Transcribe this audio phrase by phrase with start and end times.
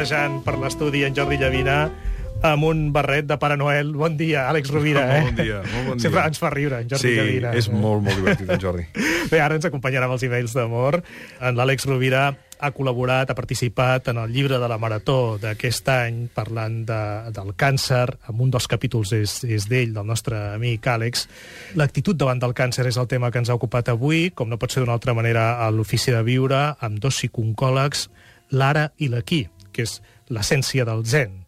[0.00, 1.90] passejant per l'estudi en Jordi Llavina
[2.48, 3.90] amb un barret de Pare Noel.
[3.92, 5.02] Bon dia, Àlex Rovira.
[5.04, 5.24] Molt eh?
[5.26, 6.30] bon dia, molt bon Sempre dia.
[6.30, 7.50] ens fa riure, en Jordi Sí, Llavina.
[7.52, 8.86] és molt, molt divertit, en Jordi.
[9.32, 11.02] Bé, ara ens acompanyarà amb els e-mails d'amor.
[11.44, 16.24] En l'Àlex Rovira ha col·laborat, ha participat en el llibre de la Marató d'aquest any,
[16.32, 17.02] parlant de,
[17.36, 18.06] del càncer.
[18.32, 21.28] En un dels capítols és, és d'ell, del nostre amic Àlex.
[21.76, 24.72] L'actitud davant del càncer és el tema que ens ha ocupat avui, com no pot
[24.72, 28.08] ser d'una altra manera, a l'Ofici de Viure, amb dos psiconcòlegs,
[28.56, 29.44] l'ara i l'aquí,
[29.80, 31.40] que és l'essència del zen.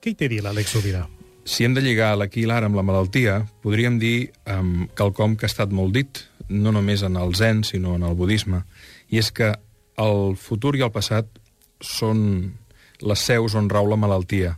[0.00, 1.04] Què hi té dir l'Àlex Rovira?
[1.44, 5.44] Si hem de lligar l'aquí i l'ara amb la malaltia, podríem dir um, quelcom que
[5.44, 8.62] ha estat molt dit, no només en el zen, sinó en el budisme,
[9.12, 9.52] i és que
[10.00, 11.28] el futur i el passat
[11.84, 12.54] són
[13.04, 14.54] les seus on rau la malaltia.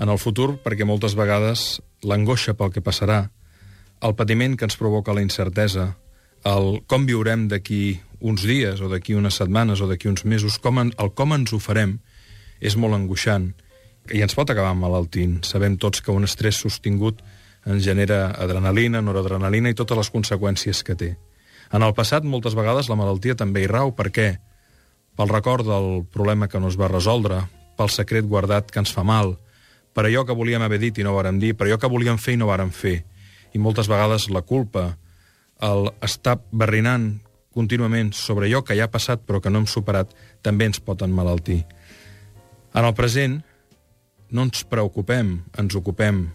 [0.00, 3.26] En el futur, perquè moltes vegades l'angoixa pel que passarà,
[4.04, 5.94] el patiment que ens provoca la incertesa,
[6.46, 10.80] el com viurem d'aquí uns dies o d'aquí unes setmanes o d'aquí uns mesos, com
[10.80, 11.98] en, el com ens ho farem,
[12.60, 13.52] és molt angoixant
[14.14, 15.40] i ens pot acabar malaltint.
[15.44, 17.22] Sabem tots que un estrès sostingut
[17.66, 21.16] ens genera adrenalina, noradrenalina i totes les conseqüències que té.
[21.74, 23.90] En el passat, moltes vegades, la malaltia també hi rau.
[23.96, 24.28] Per què?
[25.18, 27.40] Pel record del problema que no es va resoldre,
[27.76, 29.34] pel secret guardat que ens fa mal,
[29.96, 32.36] per allò que volíem haver dit i no vàrem dir, per allò que volíem fer
[32.36, 33.00] i no vàrem fer.
[33.56, 34.90] I moltes vegades la culpa,
[35.64, 37.16] el estar barrinant
[37.56, 40.12] contínuament sobre allò que ja ha passat però que no hem superat,
[40.44, 41.62] també ens pot emmalaltir.
[42.76, 43.38] En el present,
[44.28, 46.26] no ens preocupem, ens ocupem.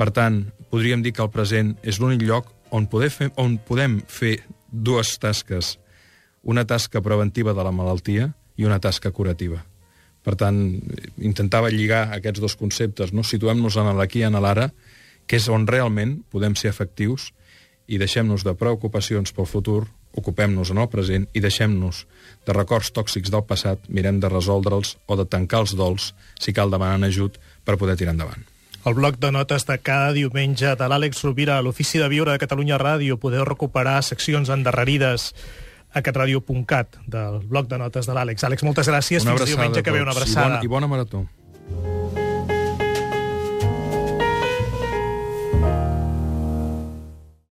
[0.00, 0.38] Per tant,
[0.72, 4.38] podríem dir que el present és l'únic lloc on, poder fer, on podem fer
[4.72, 5.74] dues tasques.
[6.42, 9.60] Una tasca preventiva de la malaltia i una tasca curativa.
[10.24, 10.56] Per tant,
[11.20, 13.20] intentava lligar aquests dos conceptes, no?
[13.20, 14.70] situem-nos en l'aquí i en l'ara,
[15.28, 17.28] que és on realment podem ser efectius
[17.86, 19.82] i deixem-nos de preocupacions pel futur,
[20.16, 22.04] ocupem-nos en el present i deixem-nos
[22.46, 26.70] de records tòxics del passat, mirem de resoldre'ls o de tancar els dols, si cal
[26.70, 28.44] demanant ajut, per poder tirar endavant.
[28.84, 32.40] El bloc de notes de cada diumenge de l'Àlex Rovira a l'Ofici de Viure de
[32.42, 33.16] Catalunya Ràdio.
[33.16, 35.30] Podeu recuperar seccions endarrerides
[35.94, 38.44] a catradio.cat del bloc de notes de l'Àlex.
[38.44, 39.24] Àlex, moltes gràcies.
[39.24, 40.60] Una Fins diumenge que ve una abraçada.
[40.60, 41.24] I bona, I bona marató.